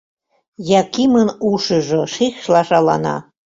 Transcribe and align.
Якимын 0.79 1.29
ушыжо 1.51 2.01
шикшла 2.13 2.61
шалана. 2.67 3.15